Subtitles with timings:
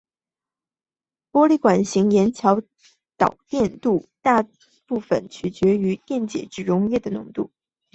[1.31, 2.59] 玻璃管型盐桥
[3.17, 4.43] 导电度大
[4.87, 7.51] 部分取决于电解质溶液的浓度。